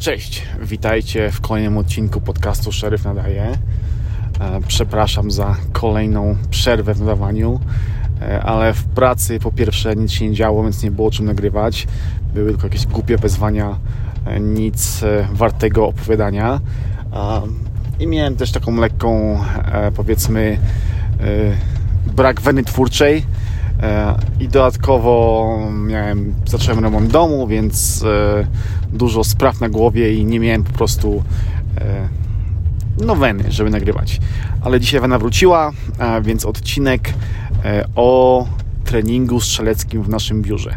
Cześć, 0.00 0.42
witajcie 0.62 1.30
w 1.30 1.40
kolejnym 1.40 1.78
odcinku 1.78 2.20
podcastu 2.20 2.72
Szeryf 2.72 3.04
Nadaje. 3.04 3.42
E, 3.42 3.56
przepraszam 4.68 5.30
za 5.30 5.56
kolejną 5.72 6.36
przerwę 6.50 6.94
w 6.94 7.00
nadawaniu, 7.00 7.60
e, 8.22 8.42
ale 8.42 8.72
w 8.72 8.84
pracy 8.84 9.38
po 9.40 9.52
pierwsze 9.52 9.96
nic 9.96 10.12
się 10.12 10.28
nie 10.28 10.34
działo, 10.34 10.62
więc 10.62 10.82
nie 10.82 10.90
było 10.90 11.10
czym 11.10 11.26
nagrywać. 11.26 11.86
Były 12.34 12.50
tylko 12.50 12.66
jakieś 12.66 12.86
głupie 12.86 13.16
wezwania, 13.16 13.78
e, 14.26 14.40
nic 14.40 15.04
wartego 15.32 15.86
opowiadania. 15.86 16.60
I 17.98 18.06
miałem 18.06 18.36
też 18.36 18.52
taką 18.52 18.76
lekką, 18.76 19.40
powiedzmy, 19.96 20.58
brak 22.06 22.40
weny 22.40 22.64
twórczej 22.64 23.24
i 24.40 24.48
dodatkowo 24.48 25.58
miałem, 25.86 26.34
zacząłem 26.46 26.84
remont 26.84 27.10
domu, 27.10 27.46
więc 27.46 28.04
e, 28.04 28.46
dużo 28.92 29.24
spraw 29.24 29.60
na 29.60 29.68
głowie 29.68 30.14
i 30.14 30.24
nie 30.24 30.40
miałem 30.40 30.64
po 30.64 30.72
prostu 30.72 31.22
e, 31.78 32.08
no 33.04 33.16
weny, 33.16 33.44
żeby 33.48 33.70
nagrywać. 33.70 34.20
Ale 34.62 34.80
dzisiaj 34.80 35.00
wena 35.00 35.18
wróciła, 35.18 35.72
więc 36.22 36.46
odcinek 36.46 37.14
e, 37.64 37.84
o 37.94 38.46
treningu 38.84 39.40
strzeleckim 39.40 40.02
w 40.02 40.08
naszym 40.08 40.42
biurze. 40.42 40.76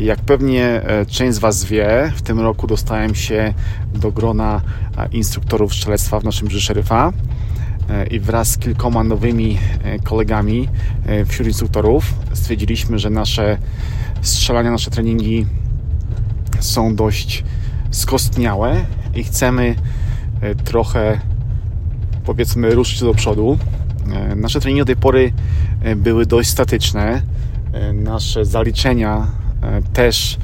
Jak 0.00 0.20
pewnie 0.20 0.82
część 1.08 1.34
z 1.34 1.38
Was 1.38 1.64
wie, 1.64 2.12
w 2.16 2.22
tym 2.22 2.40
roku 2.40 2.66
dostałem 2.66 3.14
się 3.14 3.54
do 3.94 4.12
grona 4.12 4.60
instruktorów 5.12 5.74
strzelectwa 5.74 6.20
w 6.20 6.24
naszym 6.24 6.48
biurze 6.48 6.60
szeryfa. 6.60 7.12
E, 7.90 8.06
i 8.06 8.20
wraz 8.20 8.48
z 8.50 8.58
kilkoma 8.58 9.04
nowymi 9.04 9.58
e, 9.84 9.98
kolegami 9.98 10.68
e, 11.06 11.24
wśród 11.24 11.48
instruktorów 11.48 12.14
stwierdziliśmy, 12.32 12.98
że 12.98 13.10
nasze 13.10 13.58
strzelania, 14.22 14.70
nasze 14.70 14.90
treningi 14.90 15.46
są 16.60 16.96
dość 16.96 17.44
skostniałe 17.90 18.84
i 19.14 19.24
chcemy 19.24 19.74
trochę 20.64 21.20
powiedzmy 22.24 22.74
ruszyć 22.74 23.00
do 23.00 23.14
przodu. 23.14 23.58
Nasze 24.36 24.60
treningi 24.60 24.80
do 24.80 24.86
tej 24.86 24.96
pory 24.96 25.32
były 25.96 26.26
dość 26.26 26.50
statyczne. 26.50 27.22
Nasze 27.94 28.44
zaliczenia 28.44 29.26
też 29.92 30.38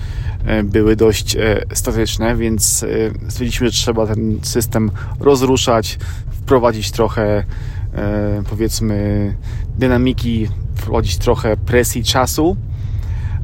były 0.64 0.96
dość 0.96 1.36
statyczne, 1.74 2.36
więc 2.36 2.84
stwierdziliśmy, 3.28 3.66
że 3.66 3.72
trzeba 3.72 4.06
ten 4.06 4.38
system 4.42 4.90
rozruszać, 5.20 5.98
wprowadzić 6.50 6.90
trochę 6.90 7.44
e, 7.94 8.42
powiedzmy 8.50 9.34
dynamiki, 9.78 10.48
wprowadzić 10.74 11.16
trochę 11.16 11.56
presji 11.56 12.04
czasu. 12.04 12.56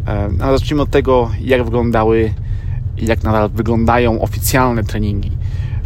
E, 0.07 0.29
ale 0.41 0.59
zacznijmy 0.59 0.83
od 0.83 0.91
tego, 0.91 1.31
jak 1.41 1.65
wyglądały 1.65 2.35
jak 2.97 3.23
nadal 3.23 3.51
wyglądają 3.51 4.21
oficjalne 4.21 4.85
treningi 4.85 5.31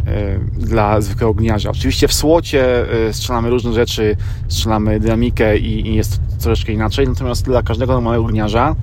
e, 0.07 0.39
dla 0.39 1.01
zwykłego 1.01 1.29
ogniarza. 1.29 1.69
Oczywiście 1.69 2.07
w 2.07 2.13
słocie 2.13 2.85
strzelamy 3.11 3.49
różne 3.49 3.73
rzeczy, 3.73 4.15
strzelamy 4.47 4.99
dynamikę 4.99 5.57
i, 5.57 5.95
jest 5.95 6.19
troszeczkę 6.39 6.71
inaczej, 6.71 7.07
natomiast 7.07 7.45
dla 7.45 7.63
każdego 7.63 7.93
normalnego 7.93 8.25
ogniarza 8.25 8.75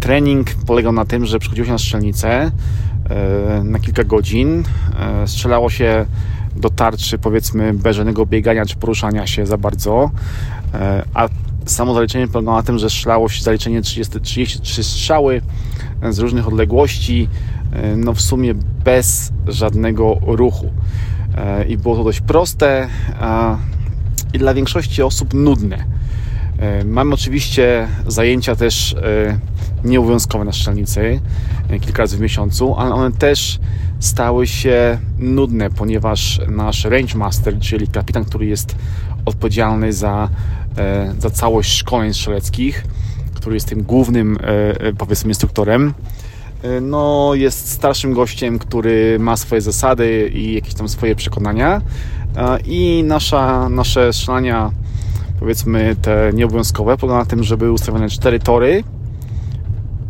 trening 0.00 0.54
polegał 0.66 0.92
na 0.92 1.04
tym, 1.04 1.26
że 1.26 1.38
przychodziło 1.38 1.66
się 1.66 1.72
na 1.72 1.78
strzelnicę 1.78 2.50
na 3.64 3.78
kilka 3.78 4.04
godzin, 4.04 4.64
strzelało 5.26 5.70
się 5.70 6.06
do 6.56 6.70
tarczy, 6.70 7.18
powiedzmy, 7.18 7.74
bez 7.74 7.96
żadnego 7.96 8.26
biegania 8.26 8.66
czy 8.66 8.76
poruszania 8.76 9.26
się 9.26 9.46
za 9.46 9.56
bardzo. 9.56 10.10
E, 10.74 11.04
a 11.14 11.28
samo 11.66 11.94
zaliczenie 11.94 12.28
polegało 12.28 12.56
na 12.56 12.62
tym, 12.62 12.78
że 12.78 12.90
strzelało 12.90 13.28
się 13.28 13.42
zaliczenie 13.42 13.82
30, 13.82 14.20
33 14.20 14.84
strzały 14.84 15.42
z 16.10 16.18
różnych 16.18 16.48
odległości, 16.48 17.28
e, 17.72 17.96
no 17.96 18.14
w 18.14 18.20
sumie 18.20 18.54
bez 18.84 19.32
żadnego 19.48 20.18
ruchu. 20.22 20.70
E, 21.36 21.64
I 21.64 21.76
było 21.76 21.96
to 21.96 22.04
dość 22.04 22.20
proste 22.20 22.88
i 24.34 24.38
dla 24.38 24.54
większości 24.54 25.02
osób 25.02 25.34
nudne. 25.34 25.99
Mamy 26.84 27.14
oczywiście 27.14 27.88
zajęcia 28.06 28.56
też 28.56 28.96
nieobowiązkowe 29.84 30.44
na 30.44 30.52
strzelnicy 30.52 31.20
kilka 31.80 32.02
razy 32.02 32.16
w 32.16 32.20
miesiącu, 32.20 32.74
ale 32.74 32.94
one 32.94 33.12
też 33.12 33.58
stały 34.00 34.46
się 34.46 34.98
nudne, 35.18 35.70
ponieważ 35.70 36.40
nasz 36.48 36.84
range 36.84 37.18
master, 37.18 37.58
czyli 37.58 37.88
kapitan, 37.88 38.24
który 38.24 38.46
jest 38.46 38.74
odpowiedzialny 39.24 39.92
za, 39.92 40.28
e, 40.78 41.14
za 41.18 41.30
całość 41.30 41.72
szkoleń 41.72 42.14
strzeleckich, 42.14 42.84
który 43.34 43.56
jest 43.56 43.68
tym 43.68 43.82
głównym, 43.82 44.36
e, 44.36 44.80
e, 44.80 44.92
powiedzmy, 44.92 45.28
instruktorem, 45.28 45.94
no, 46.82 47.30
jest 47.34 47.70
starszym 47.70 48.12
gościem, 48.12 48.58
który 48.58 49.18
ma 49.18 49.36
swoje 49.36 49.60
zasady 49.60 50.30
i 50.34 50.54
jakieś 50.54 50.74
tam 50.74 50.88
swoje 50.88 51.14
przekonania. 51.16 51.80
I 52.64 53.04
nasza, 53.06 53.68
nasze 53.68 54.12
strzelania, 54.12 54.70
powiedzmy 55.40 55.96
te 56.02 56.30
nieobowiązkowe, 56.34 56.96
polega 56.96 57.18
na 57.18 57.24
tym, 57.24 57.44
że 57.44 57.56
były 57.56 57.72
ustawione 57.72 58.08
cztery 58.08 58.38
tory, 58.38 58.84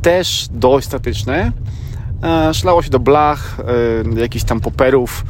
też 0.03 0.49
dość 0.53 0.87
statyczne, 0.87 1.53
E, 2.23 2.55
szlało 2.55 2.83
się 2.83 2.91
do 2.91 2.99
blach, 2.99 3.61
e, 4.17 4.21
jakichś 4.21 4.45
tam 4.45 4.61
poperów 4.61 5.25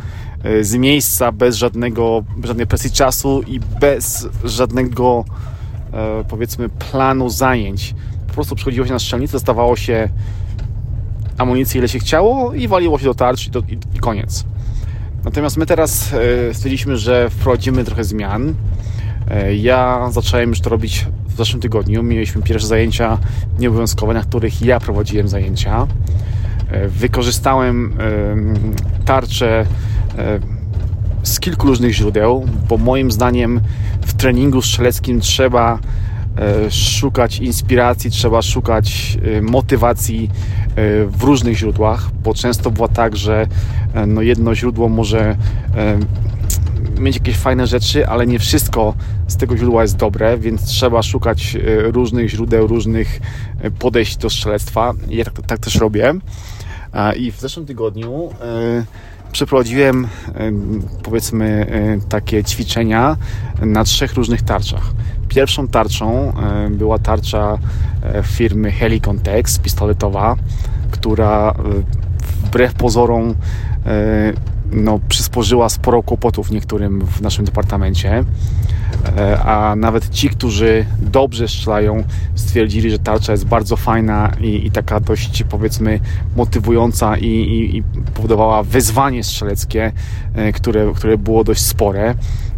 e, 0.44 0.64
z 0.64 0.74
miejsca, 0.74 1.32
bez 1.32 1.56
żadnego, 1.56 2.24
żadnej 2.44 2.66
presji 2.66 2.90
czasu 2.90 3.42
i 3.42 3.60
bez 3.60 4.28
żadnego 4.44 5.24
powiedzmy 6.28 6.68
planu 6.68 7.28
zajęć. 7.28 7.94
Po 8.26 8.34
prostu 8.34 8.56
przychodziło 8.56 8.86
się 8.86 8.92
na 8.92 8.98
strzelnicę, 8.98 9.32
dostawało 9.32 9.76
się 9.76 10.08
amunicji 11.38 11.78
ile 11.78 11.88
się 11.88 11.98
chciało 11.98 12.54
i 12.54 12.68
waliło 12.68 12.98
się 12.98 13.04
do 13.04 13.14
tarcz 13.14 13.46
i, 13.46 13.50
do, 13.50 13.62
i 13.94 13.98
koniec. 13.98 14.44
Natomiast 15.24 15.56
my 15.56 15.66
teraz 15.66 16.00
stwierdziliśmy, 16.52 16.96
że 16.96 17.30
wprowadzimy 17.30 17.84
trochę 17.84 18.04
zmian. 18.04 18.54
Ja 19.56 20.08
zacząłem 20.10 20.48
już 20.48 20.60
to 20.60 20.70
robić 20.70 21.06
w 21.28 21.36
zeszłym 21.36 21.62
tygodniu. 21.62 22.02
Mieliśmy 22.02 22.42
pierwsze 22.42 22.66
zajęcia 22.66 23.18
nieobowiązkowe, 23.58 24.14
na 24.14 24.22
których 24.22 24.62
ja 24.62 24.80
prowadziłem 24.80 25.28
zajęcia. 25.28 25.86
E, 26.70 26.88
wykorzystałem 26.88 27.92
tarczę 29.04 29.66
e, 30.18 30.40
z 31.22 31.40
kilku 31.40 31.66
różnych 31.66 31.94
źródeł, 31.94 32.46
bo 32.68 32.76
moim 32.76 33.10
zdaniem 33.10 33.60
w 34.00 34.14
treningu 34.14 34.62
strzeleckim 34.62 35.20
trzeba 35.20 35.78
e, 36.38 36.70
szukać 36.70 37.38
inspiracji, 37.38 38.10
trzeba 38.10 38.42
szukać 38.42 39.18
motywacji 39.42 40.30
w 41.06 41.22
różnych 41.22 41.56
źródłach, 41.56 42.10
bo 42.24 42.34
często 42.34 42.70
było 42.70 42.88
tak, 42.88 43.16
że 43.16 43.46
no 44.06 44.22
jedno 44.22 44.54
źródło 44.54 44.88
może 44.88 45.36
mieć 47.00 47.16
jakieś 47.16 47.36
fajne 47.36 47.66
rzeczy, 47.66 48.06
ale 48.06 48.26
nie 48.26 48.38
wszystko 48.38 48.94
z 49.28 49.36
tego 49.36 49.56
źródła 49.56 49.82
jest 49.82 49.96
dobre, 49.96 50.38
więc 50.38 50.64
trzeba 50.64 51.02
szukać 51.02 51.56
różnych 51.82 52.28
źródeł, 52.28 52.66
różnych 52.66 53.20
podejść 53.78 54.16
do 54.16 54.30
strzelectwa. 54.30 54.92
Ja 55.08 55.24
tak, 55.24 55.46
tak 55.46 55.58
też 55.58 55.76
robię. 55.76 56.14
I 57.16 57.32
w 57.32 57.40
zeszłym 57.40 57.66
tygodniu 57.66 58.30
e, 58.40 58.84
przeprowadziłem 59.32 60.04
e, 60.04 60.08
powiedzmy 61.02 61.66
e, 61.70 62.08
takie 62.08 62.44
ćwiczenia 62.44 63.16
na 63.62 63.84
trzech 63.84 64.14
różnych 64.14 64.42
tarczach. 64.42 64.82
Pierwszą 65.28 65.68
tarczą 65.68 66.32
była 66.70 66.98
tarcza 66.98 67.58
firmy 68.22 68.72
Helicontex 68.72 69.58
pistoletowa, 69.58 70.36
która 70.90 71.54
wbrew 72.44 72.74
pozorom 72.74 73.34
no, 74.72 75.00
przysporzyła 75.08 75.68
sporo 75.68 76.02
kłopotów 76.02 76.50
niektórym 76.50 77.06
w 77.06 77.20
naszym 77.20 77.44
departamencie. 77.44 78.24
E, 79.16 79.40
a 79.40 79.76
nawet 79.76 80.10
ci, 80.10 80.28
którzy 80.28 80.86
dobrze 81.02 81.48
strzelają, 81.48 82.04
stwierdzili, 82.34 82.90
że 82.90 82.98
tarcza 82.98 83.32
jest 83.32 83.44
bardzo 83.44 83.76
fajna 83.76 84.32
i, 84.40 84.66
i 84.66 84.70
taka 84.70 85.00
dość 85.00 85.44
powiedzmy 85.48 86.00
motywująca 86.36 87.16
i, 87.16 87.26
i, 87.26 87.76
i, 87.76 87.82
powodowała 88.14 88.62
wyzwanie 88.62 89.24
strzeleckie, 89.24 89.92
e, 90.34 90.52
które, 90.52 90.92
które 90.96 91.18
było 91.18 91.44
dość 91.44 91.60
spore, 91.60 92.14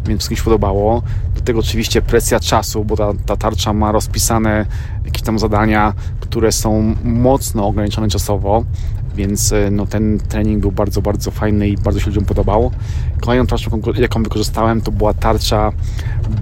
więc 0.06 0.20
wszystkim 0.20 0.36
się 0.36 0.44
podobało. 0.44 1.02
Do 1.34 1.40
tego 1.40 1.60
oczywiście 1.60 2.02
presja 2.02 2.40
czasu, 2.40 2.84
bo 2.84 2.96
ta, 2.96 3.12
ta 3.26 3.36
tarcza 3.36 3.72
ma 3.72 3.92
rozpisane 3.92 4.66
jakieś 5.04 5.22
tam 5.22 5.38
zadania, 5.38 5.94
które 6.20 6.52
są 6.52 6.94
mocno 7.04 7.66
ograniczone 7.66 8.08
czasowo, 8.08 8.64
więc 9.16 9.52
e, 9.52 9.70
no, 9.70 9.86
ten 9.86 10.18
trening 10.18 10.60
był 10.60 10.72
bardzo, 10.72 11.02
bardzo 11.02 11.30
fajny 11.30 11.68
i 11.68 11.76
bardzo 11.76 12.00
się 12.00 12.06
ludziom 12.06 12.24
podobał. 12.24 12.70
Kolejną 13.20 13.46
tarczą, 13.46 13.80
jaką 13.96 14.22
wykorzystałem, 14.22 14.80
to 14.80 14.92
była 14.92 15.14
tarcza 15.14 15.72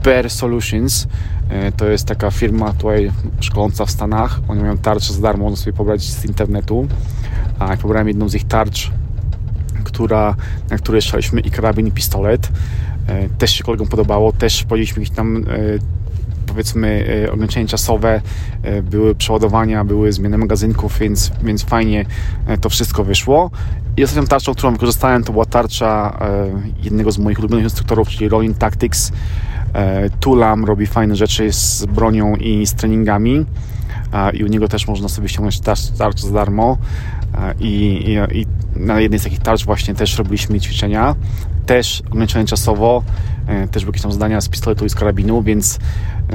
Bear 0.05 0.31
Solutions. 0.31 1.07
E, 1.49 1.73
to 1.73 1.87
jest 1.87 2.07
taka 2.07 2.31
firma 2.31 2.73
tutaj 2.73 3.13
szkoląca 3.41 3.87
w 3.87 3.91
Stanach. 3.91 4.41
Oni 4.49 4.61
mają 4.61 4.79
tarczę 4.79 5.13
za 5.13 5.21
darmo, 5.21 5.45
można 5.45 5.57
sobie 5.57 5.77
pobrać 5.77 6.03
z 6.03 6.25
internetu. 6.25 6.89
A 7.59 7.77
pobrałem 7.77 8.09
jedną 8.09 8.29
z 8.29 8.35
ich 8.35 8.45
tarcz, 8.49 8.91
która, 9.85 10.37
na 10.71 10.79
której 10.79 11.03
strzelaliśmy 11.03 11.41
i 11.41 11.51
karabin 11.51 11.87
i 11.87 11.93
pistolet. 11.93 12.49
E, 13.07 13.29
też 13.29 13.51
się 13.51 13.65
kolegom 13.65 13.89
podobało, 13.89 14.33
też 14.33 14.65
powiedzieliśmy 14.65 15.03
ich 15.03 15.11
tam 15.11 15.45
powiedzmy 16.51 17.07
ograniczenia 17.33 17.67
czasowe, 17.67 18.21
były 18.83 19.15
przeładowania, 19.15 19.85
były 19.85 20.13
zmiany 20.13 20.39
magazynków, 20.39 20.99
więc, 20.99 21.31
więc 21.43 21.63
fajnie 21.63 22.05
to 22.61 22.69
wszystko 22.69 23.05
wyszło. 23.05 23.51
I 23.97 24.05
ostatnią 24.05 24.27
tarczą, 24.27 24.55
którą 24.55 24.73
wykorzystałem, 24.73 25.25
to 25.25 25.33
była 25.33 25.45
tarcza 25.45 26.19
jednego 26.83 27.13
z 27.13 27.19
moich 27.19 27.39
ulubionych 27.39 27.65
instruktorów, 27.65 28.09
czyli 28.09 28.29
Rolling 28.29 28.59
Tactics. 28.59 29.13
Tulam 30.21 30.65
robi 30.65 30.87
fajne 30.87 31.17
rzeczy 31.17 31.53
z 31.53 31.87
bronią 31.87 32.37
i 32.37 32.67
z 32.67 32.75
treningami 32.75 33.47
i 34.33 34.45
u 34.45 34.47
niego 34.47 34.69
też 34.69 34.89
można 34.89 35.09
sobie 35.09 35.29
ściągnąć 35.29 35.61
tarczę 35.99 36.27
za 36.27 36.33
darmo 36.33 36.79
i, 37.61 38.05
i, 38.07 38.39
i 38.41 38.47
na 38.77 39.01
jednej 39.01 39.21
z 39.21 39.23
takich 39.23 39.39
tarcz 39.39 39.65
właśnie 39.65 39.95
też 39.95 40.19
robiliśmy 40.19 40.61
ćwiczenia, 40.61 41.15
też 41.67 42.03
ograniczone 42.11 42.45
czasowo, 42.45 43.03
e, 43.47 43.69
też 43.69 43.83
były 43.83 43.91
jakieś 43.91 44.03
tam 44.03 44.13
zdania 44.13 44.41
z 44.41 44.49
pistoletu 44.49 44.85
i 44.85 44.91
z 44.91 44.95
karabinu, 44.95 45.43
więc 45.43 45.79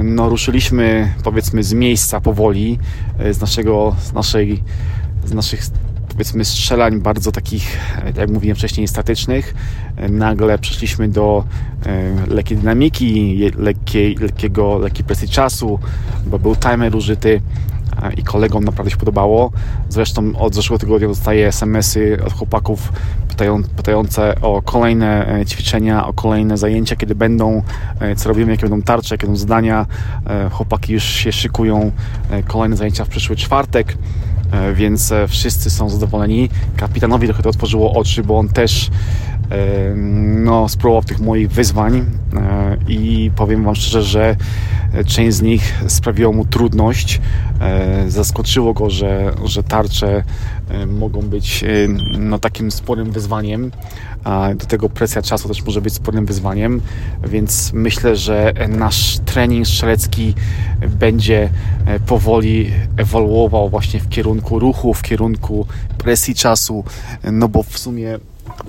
no, 0.04 0.28
ruszyliśmy 0.28 1.14
powiedzmy 1.24 1.62
z 1.62 1.72
miejsca 1.72 2.20
powoli, 2.20 2.78
e, 3.18 3.34
z 3.34 3.40
naszego, 3.40 3.96
z 4.02 4.12
naszej, 4.12 4.62
z 5.24 5.32
naszych 5.32 5.60
powiedzmy 6.08 6.44
strzelań 6.44 7.00
bardzo 7.00 7.32
takich, 7.32 7.78
e, 8.04 8.20
jak 8.20 8.30
mówiłem 8.30 8.56
wcześniej, 8.56 8.88
statycznych. 8.88 9.54
Nagle 10.08 10.58
przeszliśmy 10.58 11.08
do 11.08 11.44
lekkiej 12.28 12.56
dynamiki, 12.56 13.38
lekkiej, 13.56 14.14
lekkiego, 14.14 14.78
lekkiej 14.78 15.04
presji 15.04 15.28
czasu, 15.28 15.78
bo 16.26 16.38
był 16.38 16.56
timer 16.56 16.96
użyty 16.96 17.40
i 18.16 18.22
kolegom 18.22 18.64
naprawdę 18.64 18.90
się 18.90 18.96
podobało. 18.96 19.50
Zresztą 19.88 20.38
od 20.38 20.54
zeszłego 20.54 20.78
tygodnia 20.78 21.08
dostaję 21.08 21.48
SMS-y 21.48 22.18
od 22.26 22.32
chłopaków 22.32 22.92
pytają, 23.28 23.62
pytające 23.62 24.40
o 24.40 24.62
kolejne 24.62 25.38
e, 25.40 25.46
ćwiczenia, 25.46 26.06
o 26.06 26.12
kolejne 26.12 26.56
zajęcia, 26.56 26.96
kiedy 26.96 27.14
będą, 27.14 27.62
e, 28.00 28.16
co 28.16 28.28
robimy, 28.28 28.50
jakie 28.50 28.68
będą 28.68 28.82
tarcze, 28.82 29.14
jakie 29.14 29.26
będą 29.26 29.40
zadania. 29.40 29.86
E, 30.26 30.50
chłopaki 30.50 30.92
już 30.92 31.04
się 31.04 31.32
szykują, 31.32 31.92
kolejne 32.46 32.76
zajęcia 32.76 33.04
w 33.04 33.08
przyszły 33.08 33.36
czwartek 33.36 33.98
więc 34.74 35.12
wszyscy 35.28 35.70
są 35.70 35.88
zadowoleni. 35.88 36.48
Kapitanowi 36.76 37.26
trochę 37.26 37.42
to 37.42 37.48
otworzyło 37.48 37.92
oczy, 37.92 38.24
bo 38.24 38.38
on 38.38 38.48
też 38.48 38.90
no, 40.44 40.68
spróbował 40.68 41.02
tych 41.02 41.20
moich 41.20 41.50
wyzwań 41.50 42.04
i 42.88 43.30
powiem 43.36 43.64
Wam 43.64 43.74
szczerze, 43.74 44.02
że 44.02 44.36
część 45.06 45.36
z 45.36 45.42
nich 45.42 45.74
sprawiło 45.88 46.32
mu 46.32 46.44
trudność. 46.44 47.20
Zaskoczyło 48.08 48.74
go, 48.74 48.90
że, 48.90 49.32
że 49.44 49.62
tarcze 49.62 50.24
mogą 50.86 51.20
być 51.22 51.64
no, 52.18 52.38
takim 52.38 52.70
sporym 52.70 53.10
wyzwaniem. 53.10 53.70
Do 54.56 54.66
tego 54.66 54.88
presja 54.88 55.22
czasu 55.22 55.48
też 55.48 55.64
może 55.64 55.80
być 55.80 55.94
sporym 55.94 56.26
wyzwaniem, 56.26 56.80
więc 57.24 57.72
myślę, 57.72 58.16
że 58.16 58.52
nasz 58.68 59.18
trening 59.18 59.66
strzelecki 59.66 60.34
będzie 60.88 61.50
powoli 62.06 62.70
ewoluował 62.96 63.68
właśnie 63.68 64.00
w 64.00 64.08
kierunku 64.08 64.58
ruchu, 64.58 64.94
w 64.94 65.02
kierunku 65.02 65.66
presji 65.98 66.34
czasu, 66.34 66.84
no 67.32 67.48
bo 67.48 67.62
w 67.62 67.78
sumie 67.78 68.18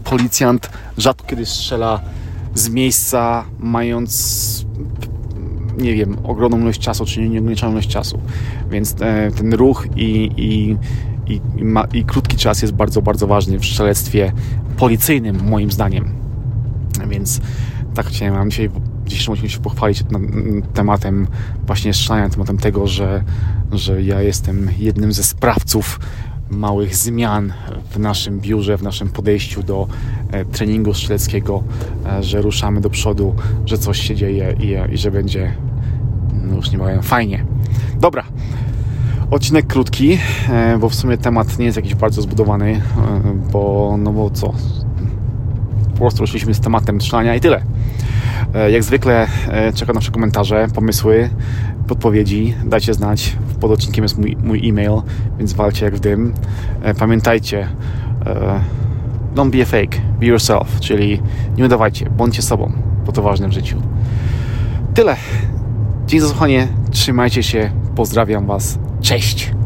policjant 0.09 0.69
rzadko 0.97 1.27
kiedy 1.27 1.45
strzela 1.45 2.01
z 2.55 2.69
miejsca, 2.69 3.45
mając 3.59 4.65
nie 5.77 5.93
wiem, 5.93 6.17
ogromną 6.23 6.59
ilość 6.59 6.79
czasu, 6.79 7.05
czy 7.05 7.29
nieograniczoną 7.29 7.71
ilość 7.71 7.89
czasu. 7.89 8.19
Więc 8.69 8.95
e, 8.99 9.31
ten 9.31 9.53
ruch 9.53 9.87
i, 9.95 10.31
i, 10.37 10.77
i, 11.33 11.63
ma, 11.63 11.83
i 11.93 12.03
krótki 12.03 12.37
czas 12.37 12.61
jest 12.61 12.73
bardzo, 12.73 13.01
bardzo 13.01 13.27
ważny 13.27 13.59
w 13.59 13.65
strzelectwie 13.65 14.31
policyjnym, 14.77 15.43
moim 15.43 15.71
zdaniem. 15.71 16.11
Więc 17.07 17.41
tak 17.93 18.05
chciałem, 18.05 18.33
mam 18.33 18.49
dzisiaj 18.49 18.69
dzisiejszym 19.05 19.31
musimy 19.31 19.49
się 19.49 19.59
pochwalić 19.59 20.03
tematem 20.73 21.27
właśnie 21.65 21.93
strzelania, 21.93 22.29
tematem 22.29 22.57
tego, 22.57 22.87
że, 22.87 23.23
że 23.71 24.03
ja 24.03 24.21
jestem 24.21 24.69
jednym 24.77 25.13
ze 25.13 25.23
sprawców 25.23 25.99
małych 26.49 26.95
zmian 26.95 27.53
w 27.89 27.99
naszym 27.99 28.39
biurze, 28.39 28.77
w 28.77 28.83
naszym 28.83 29.09
podejściu 29.09 29.63
do 29.63 29.87
e, 30.31 30.45
treningu 30.45 30.93
strzeleckiego, 30.93 31.63
e, 32.05 32.23
że 32.23 32.41
ruszamy 32.41 32.81
do 32.81 32.89
przodu, 32.89 33.35
że 33.65 33.77
coś 33.77 33.99
się 33.99 34.15
dzieje 34.15 34.55
i, 34.59 34.93
i 34.93 34.97
że 34.97 35.11
będzie 35.11 35.53
no 36.33 36.55
już 36.55 36.71
niebawem 36.71 37.01
fajnie. 37.01 37.45
Dobra. 37.99 38.23
Odcinek 39.31 39.67
krótki, 39.67 40.17
e, 40.49 40.77
bo 40.77 40.89
w 40.89 40.95
sumie 40.95 41.17
temat 41.17 41.59
nie 41.59 41.65
jest 41.65 41.77
jakiś 41.77 41.95
bardzo 41.95 42.21
zbudowany, 42.21 42.81
bo 43.51 43.95
no 43.99 44.13
bo 44.13 44.29
co? 44.29 44.53
Po 45.93 45.99
prostu 45.99 46.21
ruszyliśmy 46.21 46.53
z 46.53 46.59
tematem 46.59 46.99
trzymania 46.99 47.35
i 47.35 47.39
tyle. 47.39 47.61
Jak 48.71 48.83
zwykle 48.83 49.27
czekam 49.75 49.93
na 49.93 49.99
wasze 49.99 50.11
komentarze, 50.11 50.67
pomysły, 50.75 51.29
podpowiedzi. 51.87 52.55
Dajcie 52.65 52.93
znać. 52.93 53.35
Pod 53.59 53.71
odcinkiem 53.71 54.03
jest 54.03 54.17
mój, 54.17 54.37
mój 54.43 54.69
e-mail, 54.69 55.01
więc 55.37 55.53
walcie 55.53 55.85
jak 55.85 55.95
w 55.95 55.99
dym. 55.99 56.33
E, 56.81 56.93
pamiętajcie, 56.93 57.67
e, 58.25 58.61
don't 59.35 59.49
be 59.49 59.61
a 59.61 59.65
fake, 59.65 59.97
be 60.19 60.25
yourself, 60.25 60.79
czyli 60.79 61.21
nie 61.57 61.65
udawajcie, 61.65 62.09
bądźcie 62.09 62.41
sobą, 62.41 62.71
bo 63.05 63.11
to 63.11 63.21
ważne 63.21 63.47
w 63.47 63.51
życiu. 63.51 63.81
Tyle. 64.93 65.15
Dzięki 66.07 66.21
za 66.21 66.27
słuchanie, 66.27 66.67
trzymajcie 66.91 67.43
się, 67.43 67.71
pozdrawiam 67.95 68.45
Was, 68.45 68.79
cześć! 69.01 69.56